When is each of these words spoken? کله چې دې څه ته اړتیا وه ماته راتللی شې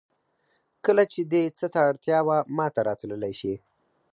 کله 0.85 1.03
چې 1.11 1.19
دې 1.31 1.43
څه 1.57 1.65
ته 1.73 1.79
اړتیا 1.89 2.19
وه 2.27 2.37
ماته 2.57 2.81
راتللی 2.87 3.33
شې 3.39 3.53